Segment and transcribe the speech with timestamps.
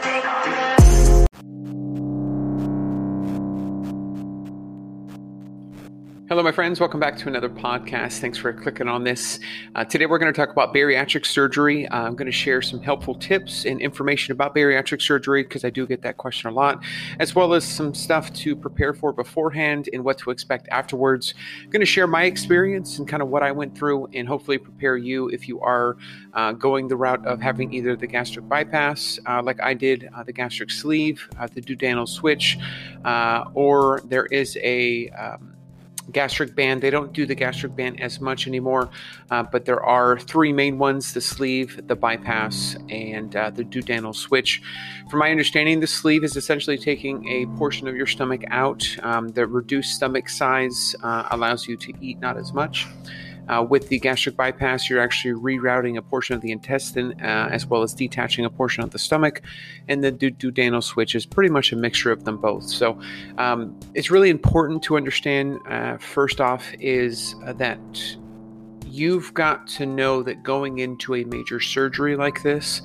[0.00, 0.87] Thank you.
[6.28, 6.78] Hello, my friends.
[6.78, 8.18] Welcome back to another podcast.
[8.18, 9.40] Thanks for clicking on this.
[9.74, 11.88] Uh, today, we're going to talk about bariatric surgery.
[11.88, 15.70] Uh, I'm going to share some helpful tips and information about bariatric surgery because I
[15.70, 16.84] do get that question a lot,
[17.18, 21.32] as well as some stuff to prepare for beforehand and what to expect afterwards.
[21.64, 24.58] I'm going to share my experience and kind of what I went through and hopefully
[24.58, 25.96] prepare you if you are
[26.34, 30.24] uh, going the route of having either the gastric bypass, uh, like I did, uh,
[30.24, 32.58] the gastric sleeve, uh, the duodenal switch,
[33.54, 35.54] or there is a um,
[36.12, 36.82] gastric band.
[36.82, 38.90] They don't do the gastric band as much anymore,
[39.30, 44.14] uh, but there are three main ones the sleeve, the bypass, and uh, the duodenal
[44.14, 44.62] switch.
[45.10, 48.84] From my understanding, the sleeve is essentially taking a portion of your stomach out.
[49.02, 52.86] Um, the reduced stomach size uh, allows you to eat not as much.
[53.48, 57.66] Uh, with the gastric bypass, you're actually rerouting a portion of the intestine uh, as
[57.66, 59.42] well as detaching a portion of the stomach.
[59.88, 62.64] And the duodenal switch is pretty much a mixture of them both.
[62.64, 63.00] So
[63.38, 68.16] um, it's really important to understand, uh, first off, is uh, that
[68.86, 72.82] you've got to know that going into a major surgery like this,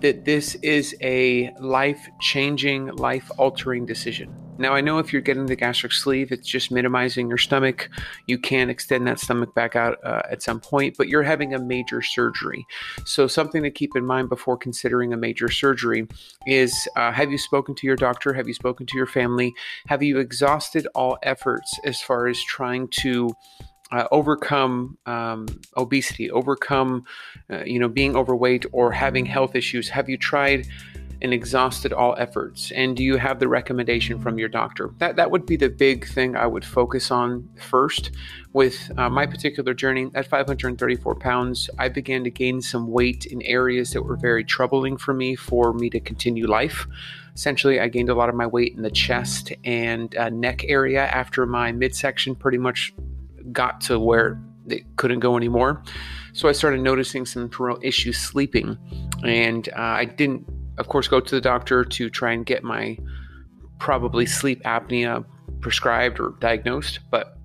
[0.00, 4.43] that this is a life changing, life altering decision.
[4.56, 7.90] Now, I know if you're getting the gastric sleeve, it's just minimizing your stomach.
[8.26, 11.58] You can extend that stomach back out uh, at some point, but you're having a
[11.58, 12.64] major surgery.
[13.04, 16.06] So, something to keep in mind before considering a major surgery
[16.46, 18.32] is uh, have you spoken to your doctor?
[18.32, 19.52] Have you spoken to your family?
[19.88, 23.30] Have you exhausted all efforts as far as trying to
[23.90, 27.04] uh, overcome um, obesity, overcome,
[27.50, 29.88] uh, you know, being overweight or having health issues?
[29.88, 30.66] Have you tried
[31.24, 32.70] and exhausted all efforts?
[32.72, 34.94] And do you have the recommendation from your doctor?
[34.98, 38.12] That that would be the big thing I would focus on first.
[38.52, 43.40] With uh, my particular journey at 534 pounds, I began to gain some weight in
[43.42, 46.86] areas that were very troubling for me for me to continue life.
[47.34, 51.06] Essentially, I gained a lot of my weight in the chest and uh, neck area
[51.06, 52.94] after my midsection pretty much
[53.50, 55.82] got to where it couldn't go anymore.
[56.34, 58.76] So I started noticing some real issues sleeping,
[59.24, 60.46] and uh, I didn't
[60.78, 62.98] of course, go to the doctor to try and get my
[63.78, 65.24] probably sleep apnea
[65.60, 67.38] prescribed or diagnosed, but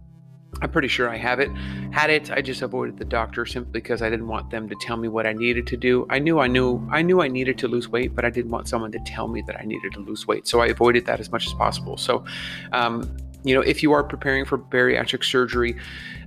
[0.62, 1.50] I'm pretty sure I have it.
[1.91, 4.97] Had it, I just avoided the doctor simply because I didn't want them to tell
[4.97, 6.06] me what I needed to do.
[6.09, 8.68] I knew I knew I knew I needed to lose weight, but I didn't want
[8.68, 10.47] someone to tell me that I needed to lose weight.
[10.47, 11.97] So I avoided that as much as possible.
[11.97, 12.25] So
[12.72, 13.03] um,
[13.44, 15.75] you know, if you are preparing for bariatric surgery,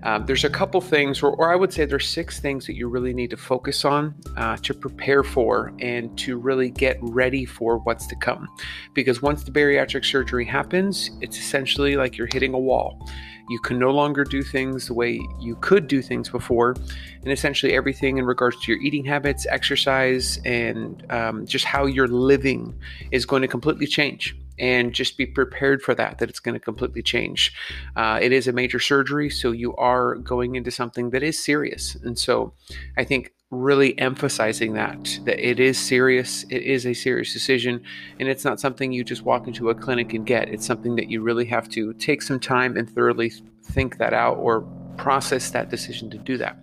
[0.02, 2.88] um, there's a couple things, or, or, I would say there's six things that you
[2.88, 7.78] really need to focus on uh, to prepare for and to really get ready for
[7.78, 8.48] what's to come.
[8.94, 12.98] Because once the bariatric surgery happens, it's essentially like you're hitting a wall.
[13.48, 16.74] You can no longer do things the way you could do things before.
[17.22, 22.08] And essentially, everything in regards to your eating habits, exercise, and um, just how you're
[22.08, 22.74] living
[23.10, 26.60] is going to completely change and just be prepared for that that it's going to
[26.60, 27.52] completely change.
[27.96, 31.96] Uh, it is a major surgery so you are going into something that is serious
[32.04, 32.54] and so
[32.96, 37.82] i think really emphasizing that that it is serious it is a serious decision
[38.18, 40.48] and it's not something you just walk into a clinic and get.
[40.48, 43.30] It's something that you really have to take some time and thoroughly
[43.62, 44.62] think that out or
[44.96, 46.56] process that decision to do that.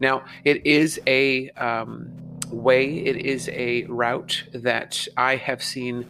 [0.00, 2.10] Now it is a um,
[2.50, 6.06] way it is a route that i have seen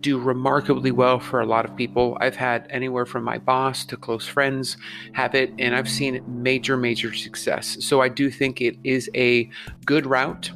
[0.00, 2.16] do remarkably well for a lot of people.
[2.20, 4.76] I've had anywhere from my boss to close friends
[5.12, 7.76] have it, and I've seen major, major success.
[7.80, 9.50] So I do think it is a
[9.84, 10.50] good route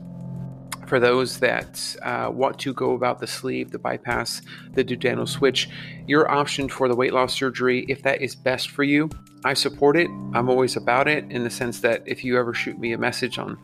[0.91, 4.43] for those that uh, want to go about the sleeve, the bypass,
[4.73, 5.69] the duodenal switch.
[6.09, 9.09] Your option for the weight loss surgery, if that is best for you,
[9.45, 10.09] I support it.
[10.35, 13.39] I'm always about it in the sense that if you ever shoot me a message
[13.39, 13.57] on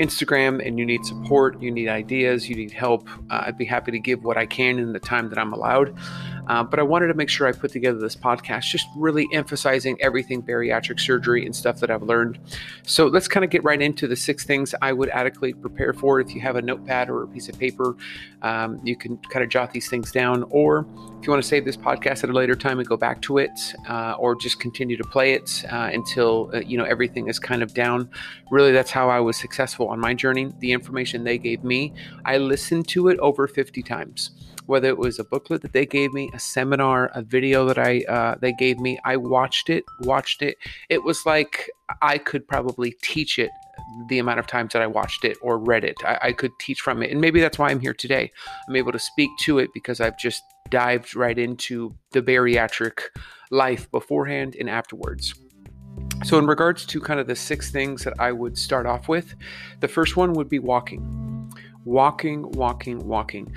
[0.00, 3.92] Instagram and you need support, you need ideas, you need help, uh, I'd be happy
[3.92, 5.96] to give what I can in the time that I'm allowed.
[6.48, 9.96] Uh, but I wanted to make sure I put together this podcast, just really emphasizing
[10.00, 12.38] everything bariatric surgery and stuff that I've learned.
[12.84, 16.20] So let's kind of get right into the six things I would adequately prepare for.
[16.20, 17.96] If you have a notepad or a piece of paper,
[18.42, 20.44] um, you can kind of jot these things down.
[20.50, 20.86] Or
[21.20, 23.38] if you want to save this podcast at a later time and go back to
[23.38, 23.50] it,
[23.88, 27.62] uh, or just continue to play it uh, until uh, you know everything is kind
[27.62, 28.10] of down.
[28.50, 30.52] Really, that's how I was successful on my journey.
[30.58, 31.92] The information they gave me,
[32.24, 34.30] I listened to it over 50 times
[34.66, 38.00] whether it was a booklet that they gave me, a seminar, a video that I
[38.08, 38.98] uh, they gave me.
[39.04, 40.56] I watched it, watched it.
[40.88, 41.70] It was like
[42.00, 43.50] I could probably teach it
[44.08, 45.96] the amount of times that I watched it or read it.
[46.04, 48.32] I, I could teach from it, and maybe that's why I'm here today.
[48.68, 53.00] I'm able to speak to it because I've just dived right into the bariatric
[53.50, 55.34] life beforehand and afterwards.
[56.24, 59.34] So, in regards to kind of the six things that I would start off with,
[59.80, 61.18] the first one would be walking.
[61.84, 63.52] Walking, walking, walking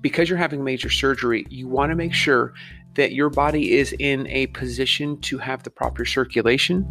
[0.00, 2.54] because you're having major surgery, you want to make sure
[2.94, 6.86] that your body is in a position to have the proper circulation,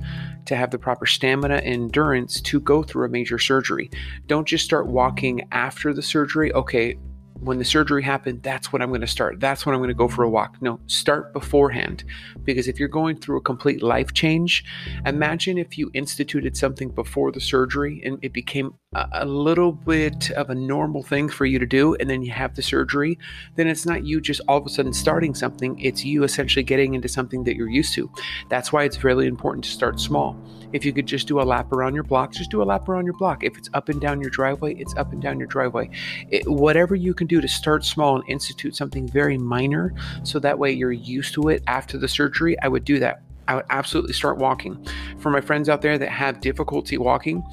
[0.46, 3.90] to have the proper stamina and endurance to go through a major surgery.
[4.28, 6.52] Don't just start walking after the surgery.
[6.54, 6.98] Okay,
[7.42, 9.40] when the surgery happened, that's when I'm going to start.
[9.40, 10.62] That's when I'm going to go for a walk.
[10.62, 12.04] No, start beforehand.
[12.44, 14.64] Because if you're going through a complete life change,
[15.06, 20.50] imagine if you instituted something before the surgery and it became a, little bit of
[20.50, 23.18] a normal thing for you to do, and then you have the surgery,
[23.56, 26.94] then it's not you just all of a sudden starting something, it's you essentially getting
[26.94, 28.12] into something that you're used to.
[28.50, 30.38] That's why it's really important to start small.
[30.74, 33.06] If you could just do a lap around your block, just do a lap around
[33.06, 33.44] your block.
[33.44, 35.90] If it's up and down your driveway, it's up and down your driveway.
[36.30, 40.58] It, whatever you can do to start small and institute something very minor so that
[40.58, 43.22] way you're used to it after the surgery, I would do that.
[43.48, 44.86] I would absolutely start walking.
[45.20, 47.44] For my friends out there that have difficulty walking,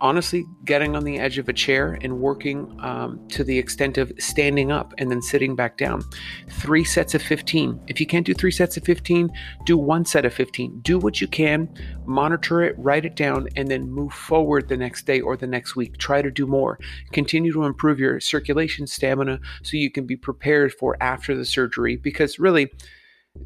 [0.00, 4.12] honestly getting on the edge of a chair and working um, to the extent of
[4.18, 6.02] standing up and then sitting back down.
[6.48, 7.80] Three sets of 15.
[7.86, 9.30] If you can't do three sets of 15,
[9.64, 10.80] do one set of 15.
[10.80, 11.68] Do what you can,
[12.06, 15.76] monitor it, write it down, and then move forward the next day or the next
[15.76, 15.98] week.
[15.98, 16.78] Try to do more.
[17.12, 21.96] Continue to improve your circulation stamina so you can be prepared for after the surgery
[21.96, 22.70] because really,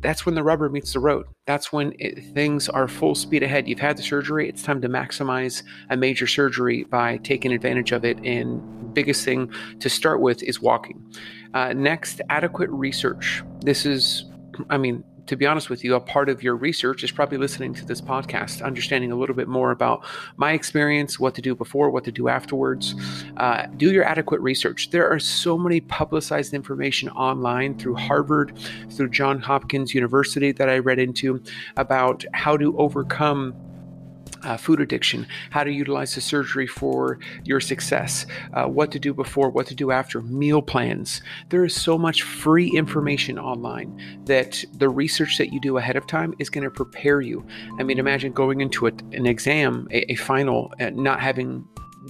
[0.00, 1.26] that's when the rubber meets the road.
[1.46, 3.66] That's when it, things are full speed ahead.
[3.66, 4.48] You've had the surgery.
[4.48, 8.18] It's time to maximize a major surgery by taking advantage of it.
[8.24, 9.50] And biggest thing
[9.80, 11.02] to start with is walking.
[11.54, 13.42] Uh, next, adequate research.
[13.60, 14.24] This is,
[14.70, 17.74] I mean, to be honest with you, a part of your research is probably listening
[17.74, 20.04] to this podcast, understanding a little bit more about
[20.36, 22.94] my experience, what to do before, what to do afterwards.
[23.36, 24.90] Uh, do your adequate research.
[24.90, 28.58] There are so many publicized information online through Harvard,
[28.90, 31.42] through John Hopkins University that I read into
[31.76, 33.54] about how to overcome
[34.42, 39.14] uh, food addiction, how to utilize the surgery for your success, uh, what to do
[39.14, 41.22] before, what to do after, meal plans.
[41.48, 46.06] There is so much free information online that the research that you do ahead of
[46.06, 47.46] time is going to prepare you.
[47.78, 51.66] I mean, imagine going into a, an exam, a, a final, uh, not having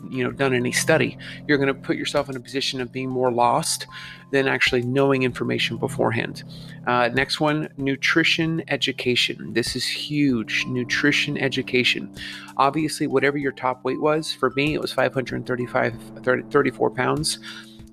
[0.09, 3.09] you know done any study you're going to put yourself in a position of being
[3.09, 3.87] more lost
[4.31, 6.45] than actually knowing information beforehand.
[6.87, 9.55] Uh, next one nutrition education.
[9.55, 12.15] This is huge nutrition education.
[12.57, 17.39] Obviously whatever your top weight was for me it was 535 30, 34 pounds.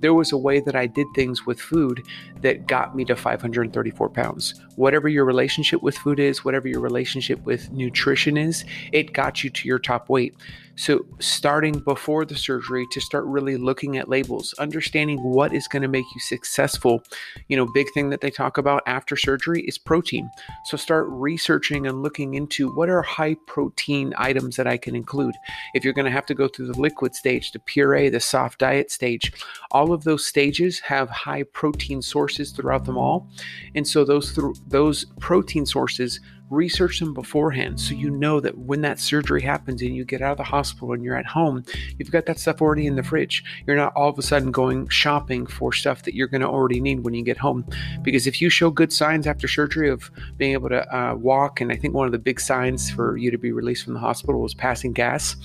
[0.01, 2.03] There was a way that I did things with food
[2.41, 4.62] that got me to 534 pounds.
[4.75, 9.50] Whatever your relationship with food is, whatever your relationship with nutrition is, it got you
[9.50, 10.36] to your top weight.
[10.77, 15.83] So, starting before the surgery to start really looking at labels, understanding what is going
[15.83, 17.01] to make you successful.
[17.48, 20.30] You know, big thing that they talk about after surgery is protein.
[20.66, 25.36] So, start researching and looking into what are high protein items that I can include.
[25.74, 28.60] If you're going to have to go through the liquid stage, the puree, the soft
[28.60, 29.31] diet stage,
[29.72, 33.30] all of those stages have high protein sources throughout them all.
[33.75, 36.19] And so, those, th- those protein sources
[36.50, 40.33] research them beforehand so you know that when that surgery happens and you get out
[40.33, 41.63] of the hospital and you're at home,
[41.97, 43.44] you've got that stuff already in the fridge.
[43.65, 46.79] You're not all of a sudden going shopping for stuff that you're going to already
[46.79, 47.65] need when you get home.
[48.03, 51.71] Because if you show good signs after surgery of being able to uh, walk, and
[51.71, 54.41] I think one of the big signs for you to be released from the hospital
[54.41, 55.35] was passing gas.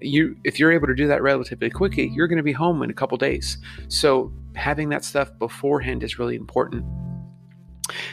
[0.00, 2.90] You, if you're able to do that relatively quickly, you're going to be home in
[2.90, 3.58] a couple days.
[3.88, 6.84] So having that stuff beforehand is really important.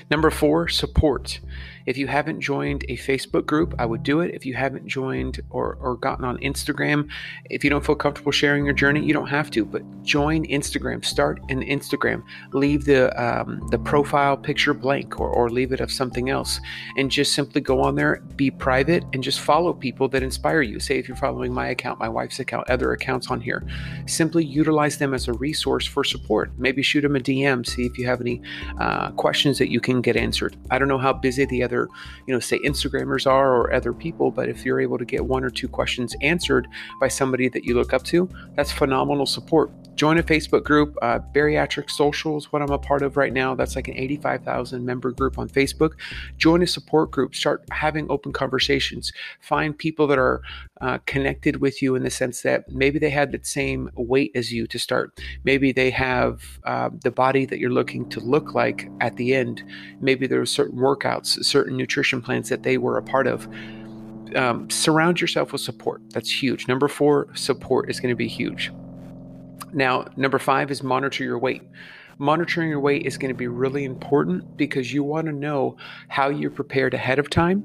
[0.10, 1.40] Number four, support.
[1.90, 4.36] If you haven't joined a Facebook group, I would do it.
[4.36, 7.10] If you haven't joined or, or gotten on Instagram,
[7.50, 11.04] if you don't feel comfortable sharing your journey, you don't have to, but join Instagram.
[11.04, 12.22] Start an Instagram.
[12.54, 16.60] Leave the um, the profile picture blank or, or leave it of something else
[16.96, 20.80] and just simply go on there, be private, and just follow people that inspire you.
[20.80, 23.66] Say if you're following my account, my wife's account, other accounts on here,
[24.06, 26.52] simply utilize them as a resource for support.
[26.60, 28.44] Maybe shoot them a DM, see if you have any
[28.80, 30.56] uh, questions that you can get answered.
[30.70, 31.79] I don't know how busy the other,
[32.28, 35.44] you know, say Instagrammers are or other people, but if you're able to get one
[35.44, 36.68] or two questions answered
[37.00, 39.72] by somebody that you look up to, that's phenomenal support.
[40.00, 43.54] Join a Facebook group, uh, Bariatric Socials, what I'm a part of right now.
[43.54, 45.96] That's like an 85,000 member group on Facebook.
[46.38, 49.12] Join a support group, start having open conversations.
[49.42, 50.42] Find people that are
[50.80, 54.54] uh, connected with you in the sense that maybe they had the same weight as
[54.54, 55.20] you to start.
[55.44, 59.66] Maybe they have uh, the body that you're looking to look like at the end.
[60.00, 63.50] Maybe there are certain workouts, certain nutrition plans that they were a part of.
[64.34, 66.02] Um, surround yourself with support.
[66.12, 66.70] That's huge.
[66.70, 68.72] Number four, support is going to be huge.
[69.74, 71.64] Now, number five is monitor your weight.
[72.18, 75.78] Monitoring your weight is going to be really important because you want to know
[76.10, 77.64] how you're prepared ahead of time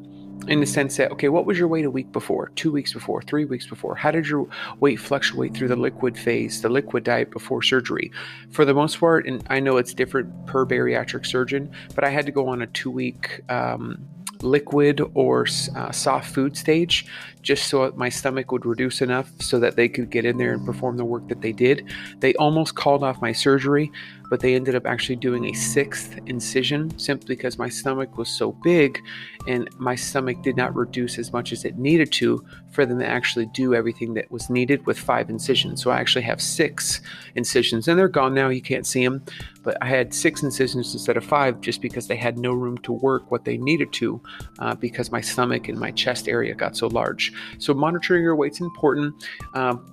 [0.49, 3.23] in the sense that okay what was your weight a week before two weeks before
[3.23, 4.47] three weeks before how did your
[4.81, 8.11] weight fluctuate through the liquid phase the liquid diet before surgery
[8.51, 12.27] for the most part and i know it's different per bariatric surgeon but i had
[12.27, 14.07] to go on a two week um,
[14.45, 17.07] liquid or uh, soft food stage
[17.45, 20.65] just so my stomach would reduce enough so that they could get in there and
[20.65, 21.87] perform the work that they did.
[22.21, 23.93] They almost called off my surgery,
[24.31, 28.53] but they ended up actually doing a sixth incision simply because my stomach was so
[28.65, 28.99] big
[29.47, 32.43] and my stomach did not reduce as much as it needed to
[32.75, 35.83] for them to actually do everything that was needed with five incisions.
[35.83, 37.01] So I actually have six
[37.35, 38.49] incisions and they're gone now.
[38.49, 39.23] You can't see them,
[39.63, 42.93] but I had six incisions instead of five just because they had no room to
[42.93, 44.21] work what they needed to
[44.59, 47.33] uh, because my stomach and my chest area got so large.
[47.59, 49.25] So monitoring your weight's important.
[49.55, 49.87] Um,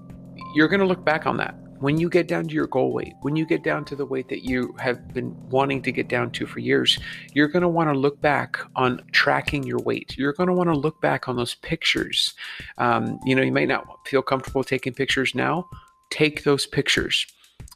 [0.56, 3.14] you're going to look back on that when you get down to your goal weight,
[3.22, 6.32] when you get down to the weight that you have been wanting to get down
[6.32, 7.00] to for years,
[7.34, 10.16] you're going to want to look back on tracking your weight.
[10.16, 12.36] You're going to want to look back on those pictures.
[12.78, 15.68] Um, you know, you might not feel comfortable taking pictures now.
[16.12, 17.26] Take those pictures.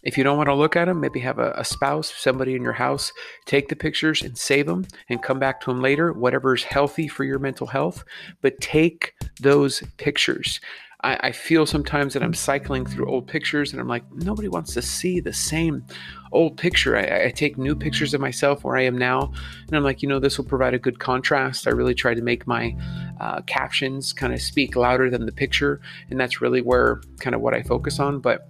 [0.03, 2.61] If you don't want to look at them, maybe have a, a, spouse, somebody in
[2.61, 3.11] your house,
[3.45, 7.07] take the pictures and save them and come back to them later, whatever is healthy
[7.07, 8.03] for your mental health.
[8.41, 10.59] But take those pictures.
[11.05, 14.73] I, I feel sometimes that I'm cycling through old pictures and I'm like, nobody wants
[14.73, 15.85] to see the same
[16.31, 16.97] old picture.
[16.97, 19.31] I, I, take new pictures of myself where I am now,
[19.67, 21.67] and I'm like, you know, this will provide a good contrast.
[21.67, 22.75] I really try to make my
[23.21, 27.41] uh, captions kind of speak louder than the picture, and that's really where kind of
[27.41, 28.19] what I focus on.
[28.19, 28.49] But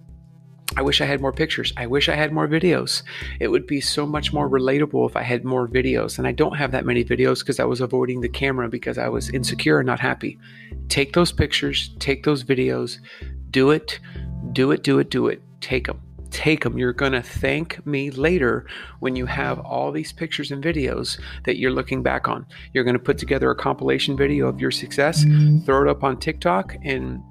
[0.78, 1.72] I wish I had more pictures.
[1.78, 3.04] I wish I had more videos.
[3.40, 6.18] It would be so much more relatable if I had more videos.
[6.18, 9.08] And I don't have that many videos because I was avoiding the camera because I
[9.08, 10.38] was insecure and not happy.
[10.90, 13.00] Take those pictures, take those videos,
[13.52, 14.00] do it,
[14.52, 15.42] do it, do it, do it.
[15.62, 16.02] Take them.
[16.30, 16.78] Take them.
[16.78, 18.66] You're going to thank me later
[19.00, 22.46] when you have all these pictures and videos that you're looking back on.
[22.74, 25.24] You're going to put together a compilation video of your success,
[25.66, 27.24] throw it up on TikTok, and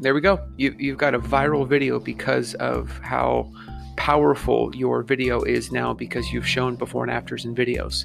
[0.00, 0.40] there we go.
[0.56, 3.50] You, you've got a viral video because of how
[3.96, 8.04] powerful your video is now because you've shown before and afters in videos.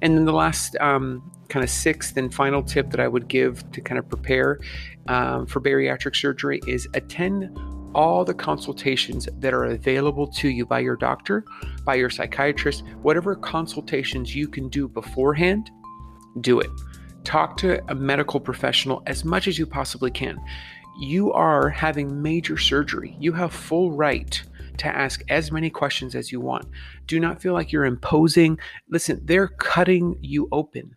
[0.00, 3.70] And then the last um, kind of sixth and final tip that I would give
[3.72, 4.58] to kind of prepare
[5.08, 7.56] um, for bariatric surgery is attend
[7.94, 11.44] all the consultations that are available to you by your doctor,
[11.84, 15.70] by your psychiatrist, whatever consultations you can do beforehand,
[16.40, 16.70] do it.
[17.24, 20.38] Talk to a medical professional as much as you possibly can
[20.98, 23.16] you are having major surgery.
[23.20, 24.42] You have full right
[24.78, 26.66] to ask as many questions as you want.
[27.06, 28.58] Do not feel like you're imposing.
[28.90, 30.96] Listen, they're cutting you open.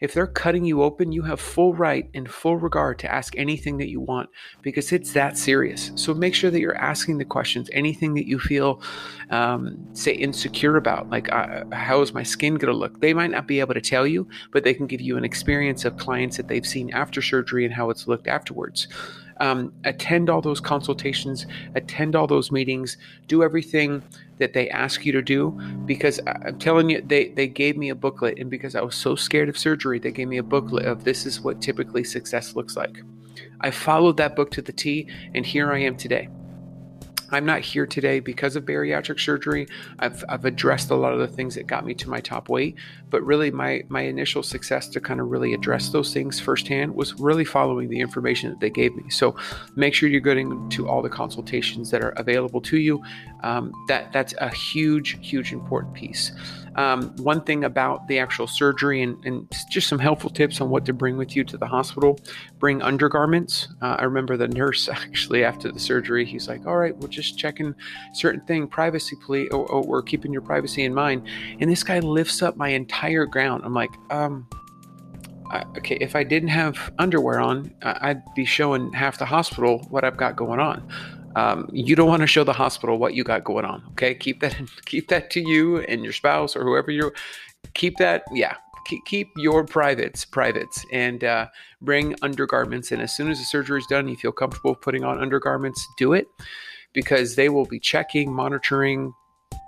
[0.00, 3.78] If they're cutting you open, you have full right and full regard to ask anything
[3.78, 4.30] that you want
[4.62, 5.90] because it's that serious.
[5.96, 8.80] So make sure that you're asking the questions, anything that you feel,
[9.30, 13.00] um, say, insecure about, like uh, how is my skin going to look?
[13.00, 15.84] They might not be able to tell you, but they can give you an experience
[15.84, 18.86] of clients that they've seen after surgery and how it's looked afterwards
[19.40, 24.02] um, attend all those consultations, attend all those meetings, do everything
[24.38, 25.50] that they ask you to do.
[25.84, 29.14] Because I'm telling you, they, they gave me a booklet, and because I was so
[29.14, 32.76] scared of surgery, they gave me a booklet of this is what typically success looks
[32.76, 33.02] like.
[33.60, 36.28] I followed that book to the T, and here I am today.
[37.30, 39.68] I'm not here today because of bariatric surgery.
[39.98, 42.76] I've, I've addressed a lot of the things that got me to my top weight,
[43.10, 47.14] but really my, my initial success to kind of really address those things firsthand was
[47.20, 49.10] really following the information that they gave me.
[49.10, 49.36] So
[49.76, 53.02] make sure you're getting to all the consultations that are available to you.
[53.42, 56.32] Um, that that's a huge, huge important piece.
[56.78, 60.84] Um, one thing about the actual surgery and, and, just some helpful tips on what
[60.86, 62.20] to bring with you to the hospital
[62.60, 63.66] bring undergarments.
[63.82, 67.36] Uh, I remember the nurse actually after the surgery, he's like, All right, we're just
[67.36, 67.74] checking
[68.14, 71.26] certain thing, privacy, please, or, or we're keeping your privacy in mind.
[71.58, 73.60] And this guy lifts up my entire gown.
[73.64, 74.46] I'm like, um,
[75.50, 80.04] I, okay, if I didn't have underwear on, I'd be showing half the hospital what
[80.04, 80.88] I've got going on.
[81.36, 83.82] Um, you don't want to show the hospital what you got going on.
[83.90, 84.56] Okay, keep that
[84.86, 87.12] keep that to you and your spouse or whoever you
[87.74, 88.24] keep that.
[88.32, 88.56] Yeah,
[88.86, 91.46] keep, keep your privates privates and uh,
[91.80, 92.92] bring undergarments.
[92.92, 95.86] And as soon as the surgery is done, you feel comfortable putting on undergarments.
[95.96, 96.26] Do it
[96.92, 99.12] because they will be checking, monitoring,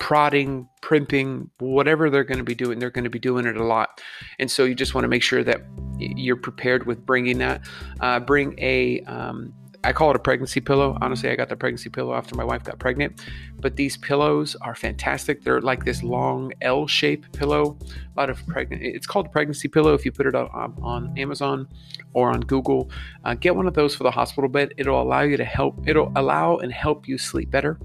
[0.01, 3.65] prodding, primping, whatever they're going to be doing, they're going to be doing it a
[3.65, 4.01] lot.
[4.39, 5.61] And so you just want to make sure that
[5.99, 7.63] you're prepared with bringing that.
[8.01, 10.99] Uh, bring a um, I call it a pregnancy pillow.
[11.01, 13.25] Honestly, I got the pregnancy pillow after my wife got pregnant.
[13.61, 15.43] But these pillows are fantastic.
[15.43, 17.79] They're like this long L-shaped pillow.
[18.17, 18.83] A lot of pregnant.
[18.83, 19.95] It's called a pregnancy pillow.
[19.95, 21.67] If you put it on, on Amazon
[22.13, 22.91] or on Google,
[23.25, 24.75] uh, get one of those for the hospital bed.
[24.77, 25.89] It'll allow you to help.
[25.89, 27.79] It'll allow and help you sleep better.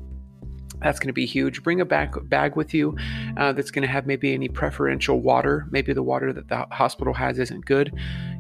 [0.82, 1.64] That's going to be huge.
[1.64, 2.98] Bring a bag, bag with you
[3.38, 5.68] uh, that's going to have maybe any preferential water.
[5.72, 7.94] Maybe the water that the hospital has isn't good.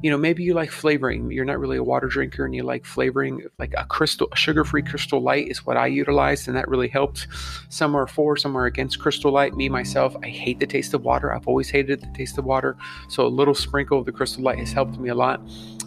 [0.03, 1.31] You know, maybe you like flavoring.
[1.31, 3.43] You're not really a water drinker and you like flavoring.
[3.57, 7.27] Like a crystal, sugar free crystal light is what I utilized, and that really helped.
[7.69, 9.55] Some are for, some are against crystal light.
[9.55, 11.33] Me, myself, I hate the taste of water.
[11.33, 12.77] I've always hated the taste of water.
[13.09, 15.41] So a little sprinkle of the crystal light has helped me a lot.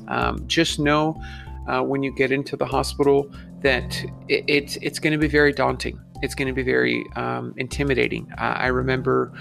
[0.09, 1.21] Um, just know
[1.69, 5.53] uh, when you get into the hospital that it, it's, it's going to be very
[5.53, 8.31] daunting it's going to be very um, intimidating.
[8.39, 9.33] Uh, I remember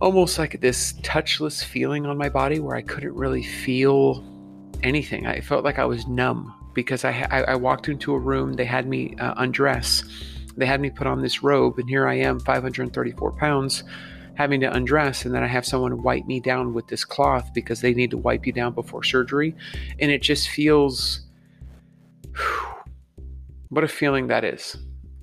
[0.00, 4.24] almost like this touchless feeling on my body where I couldn't really feel
[4.82, 5.26] anything.
[5.26, 8.64] I felt like I was numb because I, I, I walked into a room, they
[8.64, 10.04] had me uh, undress,
[10.56, 13.84] they had me put on this robe, and here I am, 534 pounds,
[14.34, 17.80] having to undress, and then I have someone wipe me down with this cloth because
[17.80, 19.54] they need to wipe you down before surgery.
[19.98, 21.20] And it just feels
[23.68, 24.76] what a feeling that is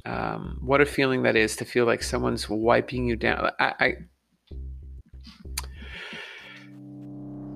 [0.08, 3.52] um, what a feeling that is to feel like someone's wiping you down.
[3.60, 3.96] I, I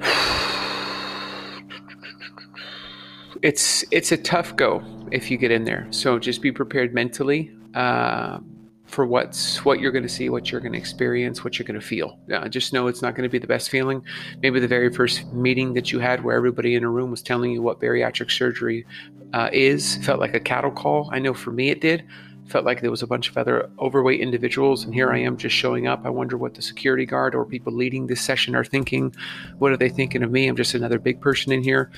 [3.42, 5.88] it's it's a tough go if you get in there.
[5.92, 8.40] So just be prepared mentally uh,
[8.86, 11.80] for what's what you're going to see, what you're going to experience, what you're going
[11.80, 12.20] to feel.
[12.34, 14.04] Uh, just know it's not going to be the best feeling.
[14.42, 17.52] Maybe the very first meeting that you had, where everybody in a room was telling
[17.52, 18.86] you what bariatric surgery
[19.32, 21.10] uh, is, felt like a cattle call.
[21.14, 22.04] I know for me it did
[22.52, 25.56] felt like there was a bunch of other overweight individuals and here i am just
[25.56, 26.06] showing up.
[26.06, 29.16] I wonder what the security guard or people leading this session are thinking.
[29.58, 30.48] What are they thinking of me?
[30.48, 31.92] I'm just another big person in here.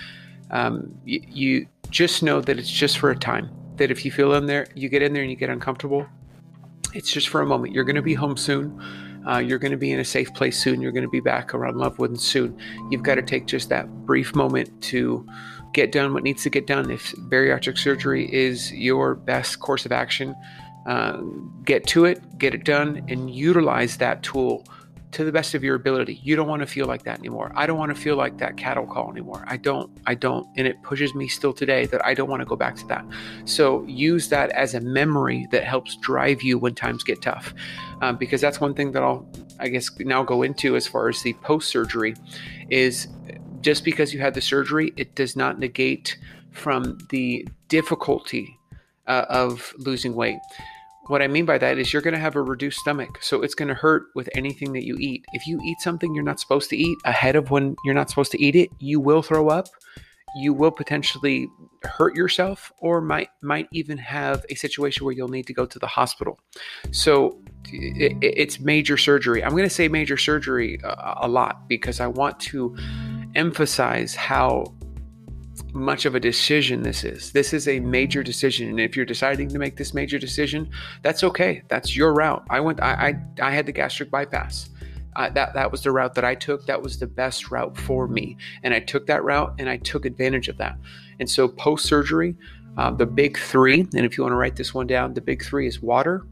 [0.52, 4.34] Um, you, you just know that it's just for a time that if you feel
[4.34, 6.06] in there you get in there and you get uncomfortable
[6.94, 7.74] it's just for a moment.
[7.74, 8.80] You're going to be home soon
[9.30, 11.54] uh, you're going to be in a safe place soon you're going to be back
[11.54, 12.58] around loved ones soon
[12.90, 15.26] you've got to take just that brief moment to
[15.74, 16.90] get done what needs to get done.
[16.90, 20.36] If bariatric surgery is your best course of action,
[20.86, 21.18] uh,
[21.66, 24.64] get to it, get it done, and utilize that tool
[25.14, 26.20] to the best of your ability.
[26.24, 27.52] You don't want to feel like that anymore.
[27.56, 29.44] I don't want to feel like that cattle call anymore.
[29.48, 29.92] I don't.
[30.06, 30.48] I don't.
[30.58, 33.06] And it pushes me still today that I don't want to go back to that.
[33.46, 37.54] So use that as a memory that helps drive you when times get tough.
[38.02, 39.28] Um, because that's one thing that I'll,
[39.60, 42.16] I guess, now go into as far as the post surgery
[42.70, 43.08] is
[43.62, 46.18] just because you had the surgery, it does not negate
[46.52, 48.58] from the difficulty
[49.08, 50.38] uh, of losing weight.
[51.08, 53.20] What I mean by that is you're going to have a reduced stomach.
[53.22, 55.26] So it's going to hurt with anything that you eat.
[55.34, 58.32] If you eat something you're not supposed to eat ahead of when you're not supposed
[58.32, 59.68] to eat it, you will throw up.
[60.36, 61.50] You will potentially
[61.84, 65.78] hurt yourself or might might even have a situation where you'll need to go to
[65.78, 66.40] the hospital.
[66.92, 69.44] So it, it's major surgery.
[69.44, 72.76] I'm going to say major surgery a, a lot because I want to
[73.36, 74.74] emphasize how
[75.74, 77.32] much of a decision this is.
[77.32, 80.70] This is a major decision, and if you're deciding to make this major decision,
[81.02, 81.64] that's okay.
[81.68, 82.46] That's your route.
[82.50, 82.82] I went.
[82.82, 84.70] I I, I had the gastric bypass.
[85.16, 86.66] Uh, that that was the route that I took.
[86.66, 90.06] That was the best route for me, and I took that route, and I took
[90.06, 90.78] advantage of that.
[91.20, 92.36] And so post surgery,
[92.78, 95.44] uh, the big three, and if you want to write this one down, the big
[95.44, 96.26] three is water,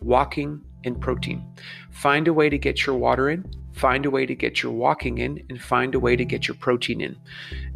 [0.00, 1.44] walking, and protein.
[1.90, 5.18] Find a way to get your water in find a way to get your walking
[5.18, 7.16] in and find a way to get your protein in.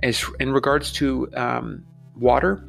[0.03, 1.85] As in regards to um,
[2.17, 2.67] water,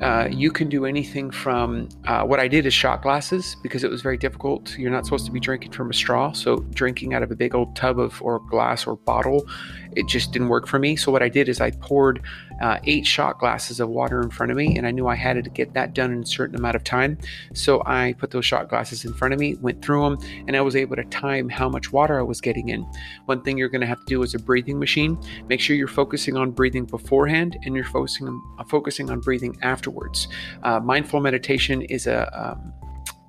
[0.00, 3.90] uh, you can do anything from uh, what I did is shot glasses because it
[3.90, 4.76] was very difficult.
[4.76, 7.54] You're not supposed to be drinking from a straw, so drinking out of a big
[7.54, 9.46] old tub of or glass or bottle,
[9.92, 10.96] it just didn't work for me.
[10.96, 12.20] So what I did is I poured
[12.60, 15.42] uh, eight shot glasses of water in front of me, and I knew I had
[15.42, 17.18] to get that done in a certain amount of time.
[17.54, 20.60] So I put those shot glasses in front of me, went through them, and I
[20.60, 22.86] was able to time how much water I was getting in.
[23.26, 25.18] One thing you're going to have to do is a breathing machine.
[25.48, 30.28] Make sure you're focusing on breathing beforehand and you're focusing uh, focusing on breathing afterwards.
[30.62, 32.72] Uh, mindful meditation is a um,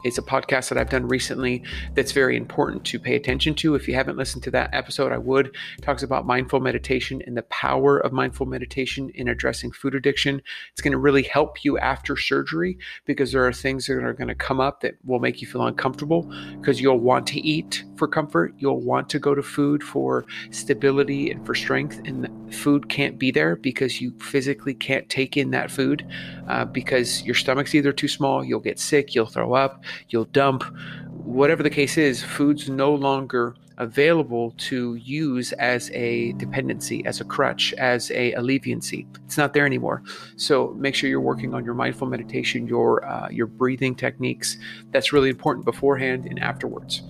[0.07, 3.75] it's a podcast that I've done recently that's very important to pay attention to.
[3.75, 5.47] If you haven't listened to that episode, I would.
[5.47, 10.41] It talks about mindful meditation and the power of mindful meditation in addressing food addiction.
[10.71, 14.29] It's going to really help you after surgery because there are things that are going
[14.29, 18.07] to come up that will make you feel uncomfortable because you'll want to eat for
[18.07, 18.53] comfort.
[18.57, 23.31] You'll want to go to food for stability and for strength, and food can't be
[23.31, 26.07] there because you physically can't take in that food
[26.47, 30.63] uh, because your stomach's either too small, you'll get sick, you'll throw up you'll dump.
[31.11, 37.23] Whatever the case is, food's no longer available to use as a dependency, as a
[37.23, 39.05] crutch, as a alleviancy.
[39.25, 40.03] It's not there anymore.
[40.35, 44.57] So make sure you're working on your mindful meditation, your uh, your breathing techniques.
[44.91, 47.03] That's really important beforehand and afterwards.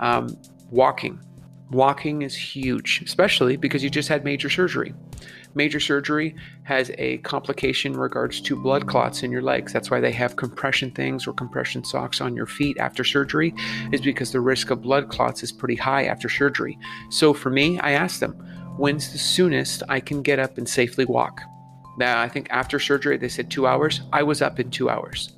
[0.00, 0.36] Um,
[0.70, 1.20] walking,
[1.70, 4.94] walking is huge, especially because you just had major surgery.
[5.54, 9.72] Major surgery has a complication in regards to blood clots in your legs.
[9.72, 13.54] That's why they have compression things or compression socks on your feet after surgery,
[13.92, 16.78] is because the risk of blood clots is pretty high after surgery.
[17.10, 18.32] So for me, I asked them,
[18.76, 21.40] when's the soonest I can get up and safely walk?
[21.96, 24.00] Now, I think after surgery, they said two hours.
[24.12, 25.32] I was up in two hours.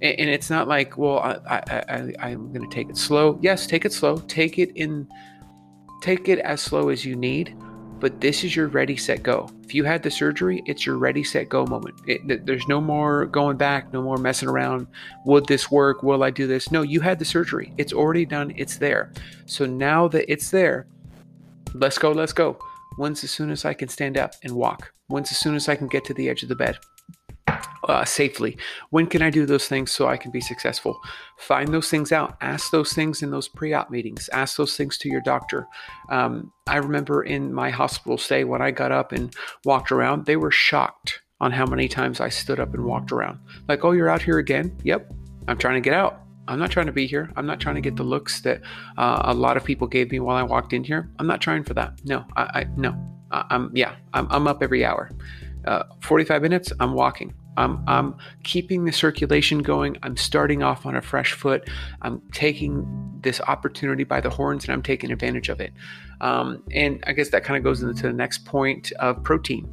[0.00, 3.36] And it's not like, well, I, I, I, I'm going to take it slow.
[3.42, 4.18] Yes, take it slow.
[4.28, 5.08] Take it in,
[6.00, 7.56] take it as slow as you need
[8.00, 9.50] but this is your ready set go.
[9.64, 12.00] If you had the surgery it's your ready set go moment.
[12.06, 14.86] It, there's no more going back no more messing around.
[15.24, 16.02] Would this work?
[16.02, 16.70] Will i do this?
[16.70, 17.72] No you had the surgery.
[17.78, 18.52] It's already done.
[18.56, 19.12] It's there.
[19.46, 20.86] So now that it's there
[21.74, 22.58] let's go let's go.
[22.96, 24.92] When's as soon as i can stand up and walk?
[25.08, 26.78] When's as soon as i can get to the edge of the bed
[27.88, 28.56] uh, safely?
[28.90, 31.00] When can I do those things so I can be successful?
[31.38, 32.36] Find those things out.
[32.40, 34.28] Ask those things in those pre op meetings.
[34.32, 35.66] Ask those things to your doctor.
[36.10, 39.34] Um, I remember in my hospital stay when I got up and
[39.64, 43.38] walked around, they were shocked on how many times I stood up and walked around.
[43.68, 44.76] Like, oh, you're out here again?
[44.82, 45.12] Yep,
[45.46, 46.22] I'm trying to get out.
[46.48, 47.30] I'm not trying to be here.
[47.36, 48.62] I'm not trying to get the looks that
[48.96, 51.10] uh, a lot of people gave me while I walked in here.
[51.18, 52.00] I'm not trying for that.
[52.04, 52.96] No, I, I no.
[53.30, 53.96] I, am yeah.
[54.14, 55.10] I'm, I'm up every hour.
[55.64, 56.72] Uh, 45 minutes.
[56.80, 57.34] I'm walking.
[57.56, 59.96] I'm, I'm keeping the circulation going.
[60.04, 61.68] I'm starting off on a fresh foot.
[62.02, 62.86] I'm taking
[63.20, 65.72] this opportunity by the horns and I'm taking advantage of it.
[66.20, 69.68] Um, and I guess that kind of goes into the next point of protein.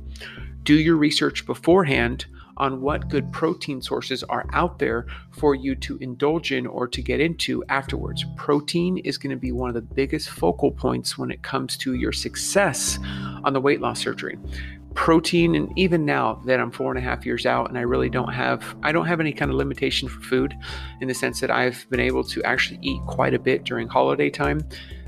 [0.64, 2.26] Do your research beforehand
[2.58, 7.02] on what good protein sources are out there for you to indulge in or to
[7.02, 8.24] get into afterwards.
[8.38, 11.96] Protein is going to be one of the biggest focal points when it comes to
[11.96, 12.98] your success
[13.44, 14.38] on the weight loss surgery
[14.96, 18.10] protein and even now that i'm four and a half years out and i really
[18.10, 20.56] don't have i don't have any kind of limitation for food
[21.02, 24.30] in the sense that i've been able to actually eat quite a bit during holiday
[24.30, 24.66] time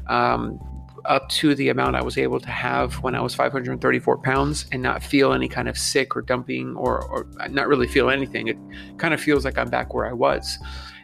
[0.08, 0.60] um,
[1.06, 4.84] up to the amount i was able to have when i was 534 pounds and
[4.84, 8.48] not feel any kind of sick or dumping or, or not really feel anything.
[8.50, 8.58] It
[8.98, 10.60] kind of feels like i'm back where i was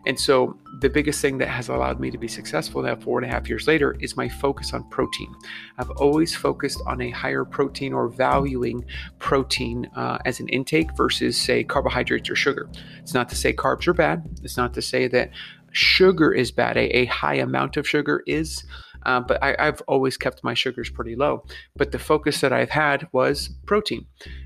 [0.05, 3.29] and so the biggest thing that has allowed me to be successful now four and
[3.29, 5.33] a half years later is my focus on protein.
[5.77, 8.85] I've always focused on a higher protein or valuing
[9.19, 12.69] protein uh, as an intake versus say carbohydrates or sugar.
[12.99, 14.27] It's not to say carbs are bad.
[14.43, 15.31] It's not to say that
[15.71, 16.77] sugar is bad.
[16.77, 18.63] A, a high amount of sugar is.
[19.05, 21.45] Uh, but I, have always kept my sugars pretty low.
[21.75, 24.05] But the focus that I've had was protein.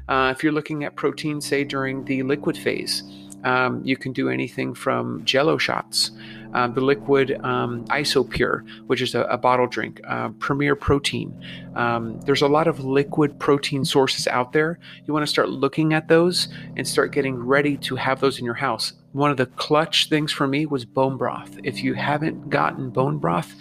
[0.10, 3.04] Uh, if you're looking at protein, say during the liquid phase,
[3.48, 6.12] um, you can do anything from jello shots,
[6.54, 11.34] uh, the liquid um, Isopure, which is a, a bottle drink, uh, Premier Protein.
[11.76, 14.80] Um, there's a lot of liquid protein sources out there.
[15.06, 18.44] You want to start looking at those and start getting ready to have those in
[18.44, 18.94] your house.
[19.14, 21.58] One of the clutch things for me was bone broth.
[21.64, 23.56] If you haven't gotten bone broth,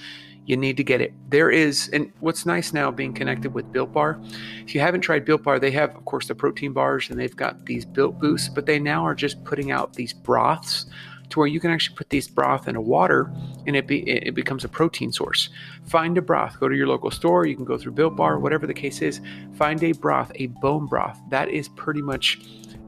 [0.46, 1.12] you need to get it.
[1.28, 4.20] There is, and what's nice now being connected with Built Bar,
[4.64, 7.36] if you haven't tried Built Bar, they have, of course, the protein bars and they've
[7.36, 10.86] got these Built Boosts, but they now are just putting out these broths
[11.30, 13.32] to where you can actually put these broth in a water
[13.66, 15.48] and it, be, it becomes a protein source.
[15.84, 16.60] Find a broth.
[16.60, 17.46] Go to your local store.
[17.46, 19.20] You can go through Built Bar, whatever the case is.
[19.54, 21.18] Find a broth, a bone broth.
[21.30, 22.40] That is pretty much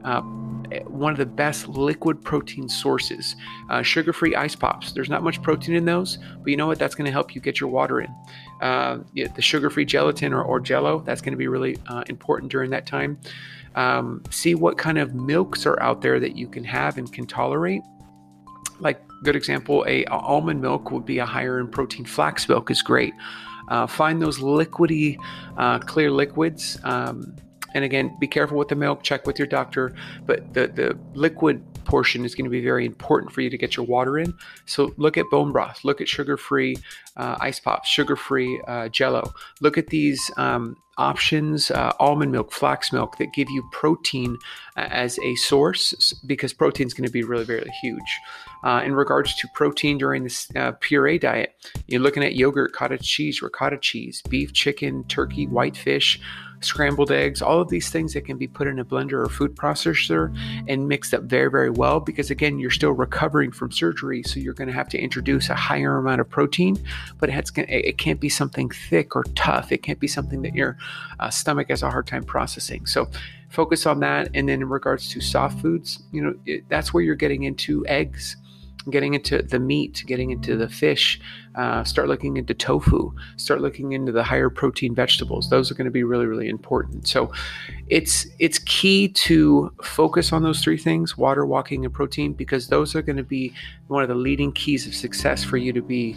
[0.03, 0.21] uh,
[0.87, 3.35] one of the best liquid protein sources.
[3.69, 4.91] Uh, Sugar free ice pops.
[4.91, 6.79] There's not much protein in those, but you know what?
[6.79, 8.15] That's going to help you get your water in.
[8.61, 12.51] Uh, the sugar free gelatin or, or jello, that's going to be really uh, important
[12.51, 13.19] during that time.
[13.75, 17.25] Um, see what kind of milks are out there that you can have and can
[17.25, 17.81] tolerate.
[18.79, 22.05] Like, good example, a, a almond milk would be a higher in protein.
[22.05, 23.13] Flax milk is great.
[23.69, 25.17] Uh, find those liquidy,
[25.57, 26.79] uh, clear liquids.
[26.83, 27.35] Um,
[27.73, 29.93] and again, be careful with the milk, check with your doctor.
[30.25, 33.75] But the, the liquid portion is going to be very important for you to get
[33.75, 34.33] your water in.
[34.65, 36.77] So look at bone broth, look at sugar free
[37.17, 39.33] uh, ice pops, sugar free uh, jello.
[39.59, 44.37] Look at these um, options uh, almond milk, flax milk that give you protein
[44.77, 48.19] uh, as a source because protein is going to be really, very huge.
[48.63, 51.55] Uh, in regards to protein during this uh, puree diet,
[51.87, 56.19] you're looking at yogurt, cottage cheese, ricotta cheese, beef, chicken, turkey, white fish
[56.61, 59.55] scrambled eggs, all of these things that can be put in a blender or food
[59.55, 60.35] processor
[60.67, 64.23] and mixed up very, very well because, again, you're still recovering from surgery.
[64.23, 66.83] So you're going to have to introduce a higher amount of protein,
[67.17, 69.71] but it's, it can't be something thick or tough.
[69.71, 70.77] It can't be something that your
[71.19, 72.85] uh, stomach has a hard time processing.
[72.85, 73.09] So
[73.49, 74.29] focus on that.
[74.33, 77.85] And then in regards to soft foods, you know, it, that's where you're getting into
[77.87, 78.37] eggs
[78.89, 81.19] getting into the meat, getting into the fish,
[81.55, 85.49] uh, start looking into tofu, start looking into the higher protein vegetables.
[85.49, 87.07] Those are going to be really, really important.
[87.07, 87.31] So
[87.87, 92.95] it's it's key to focus on those three things: water, walking, and protein, because those
[92.95, 93.53] are going to be
[93.87, 96.15] one of the leading keys of success for you to be,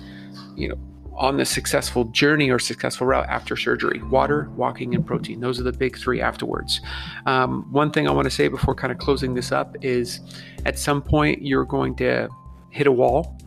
[0.57, 0.79] you know,
[1.17, 5.41] on the successful journey or successful route after surgery water, walking, and protein.
[5.41, 6.81] Those are the big three afterwards.
[7.27, 10.21] Um, one thing I want to say before kind of closing this up is
[10.65, 12.29] at some point you're going to
[12.73, 13.39] hit a wall.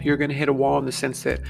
[0.00, 1.40] You're going to hit a wall in the sense that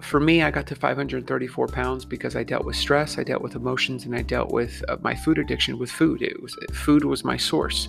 [0.00, 3.54] for me, I got to 534 pounds because I dealt with stress, I dealt with
[3.54, 6.22] emotions, and I dealt with uh, my food addiction with food.
[6.22, 7.88] It was food was my source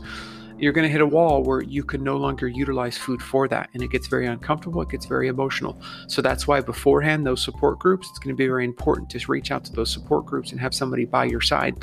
[0.64, 3.70] you're going to hit a wall where you can no longer utilize food for that.
[3.74, 5.80] And it gets very uncomfortable, it gets very emotional.
[6.08, 9.52] So that's why beforehand, those support groups, it's going to be very important to reach
[9.52, 11.76] out to those support groups and have somebody by your side.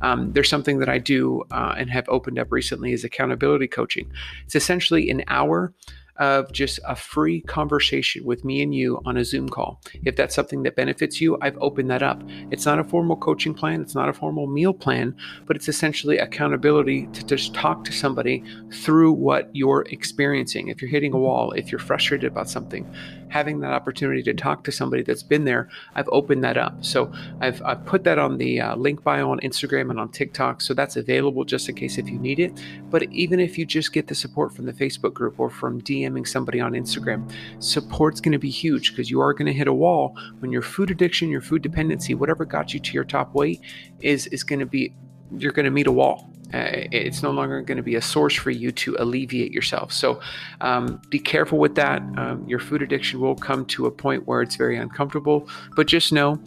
[0.00, 4.10] Um, there's something that I do uh, and have opened up recently is accountability coaching.
[4.44, 5.72] It's essentially an hour
[6.16, 9.80] of just a free conversation with me and you on a Zoom call.
[10.04, 12.22] If that's something that benefits you, I've opened that up.
[12.50, 16.18] It's not a formal coaching plan, it's not a formal meal plan, but it's essentially
[16.18, 20.68] accountability to just talk to somebody through what you're experiencing.
[20.68, 22.88] If you're hitting a wall, if you're frustrated about something,
[23.34, 26.84] having that opportunity to talk to somebody that's been there, I've opened that up.
[26.84, 30.60] So I've, I've put that on the uh, link bio on Instagram and on TikTok.
[30.60, 32.52] So that's available just in case if you need it.
[32.90, 36.28] But even if you just get the support from the Facebook group or from DMing
[36.28, 39.74] somebody on Instagram, support's going to be huge because you are going to hit a
[39.74, 43.60] wall when your food addiction, your food dependency, whatever got you to your top weight
[44.00, 44.94] is, is going to be,
[45.36, 48.34] you're going to meet a wall uh, it's no longer going to be a source
[48.34, 49.92] for you to alleviate yourself.
[49.92, 50.20] So
[50.60, 52.00] um, be careful with that.
[52.16, 56.12] Um, your food addiction will come to a point where it's very uncomfortable, but just
[56.12, 56.38] know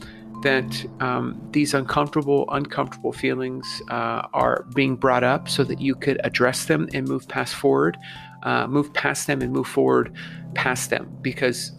[0.44, 6.22] that um, these uncomfortable, uncomfortable feelings uh, are being brought up so that you could
[6.24, 7.98] address them and move past forward,
[8.44, 10.16] uh, move past them and move forward
[10.54, 11.74] past them because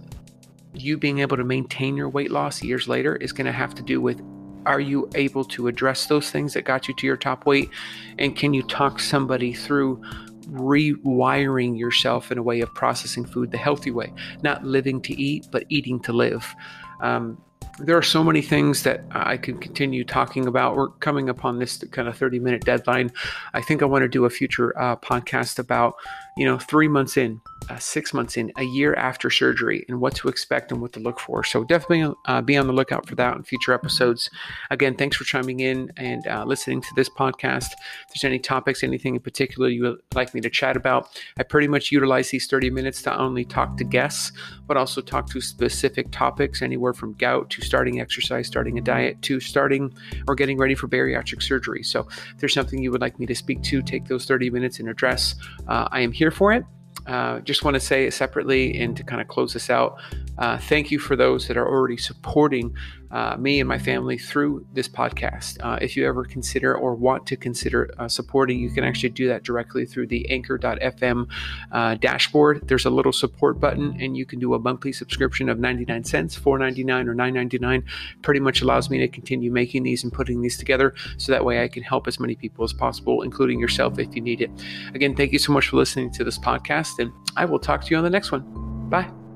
[0.75, 3.83] you being able to maintain your weight loss years later is going to have to
[3.83, 4.21] do with
[4.69, 7.71] are you able to address those things that got you to your top weight?
[8.19, 10.03] And can you talk somebody through
[10.51, 15.49] rewiring yourself in a way of processing food the healthy way, not living to eat,
[15.51, 16.55] but eating to live?
[17.01, 17.43] Um,
[17.79, 20.77] there are so many things that I could continue talking about.
[20.77, 23.11] We're coming upon this kind of 30 minute deadline.
[23.55, 25.95] I think I want to do a future uh, podcast about,
[26.39, 30.15] you know, three months in, uh, six months in, a year after surgery, and what
[30.15, 31.43] to expect and what to look for.
[31.43, 34.31] So definitely uh, be on the lookout for that in future episodes.
[34.71, 37.73] Again, thanks for chiming in and uh, listening to this podcast.
[37.73, 41.09] If there's any topics, anything in particular you would like me to chat about,
[41.41, 44.31] I pretty much utilize these 30 minutes to only talk to guests,
[44.69, 49.21] but also talk to specific topics, anywhere from gout to starting exercise, starting a diet,
[49.23, 49.93] to starting
[50.29, 51.83] or getting ready for bariatric surgery.
[51.83, 54.79] So if there's something you would like me to speak to, take those 30 minutes
[54.79, 55.35] and address.
[55.67, 56.65] Uh, I am here for it.
[57.07, 59.99] Uh, just want to say separately and to kind of close this out,
[60.39, 62.75] uh, thank you for those that are already supporting
[63.11, 65.59] uh, me and my family through this podcast.
[65.61, 69.29] Uh, if you ever consider or want to consider uh, supporting, you can actually do
[69.29, 71.27] that directly through the anchor.fm
[71.73, 72.67] uh, dashboard.
[72.69, 76.39] There's a little support button, and you can do a monthly subscription of 99 cents,
[76.39, 77.83] 4.99 or 9.99.
[78.23, 81.63] Pretty much allows me to continue making these and putting these together so that way
[81.63, 84.51] I can help as many people as possible, including yourself if you need it.
[84.95, 87.91] Again, thank you so much for listening to this podcast, and I will talk to
[87.91, 88.45] you on the next one.
[88.89, 89.28] Bye.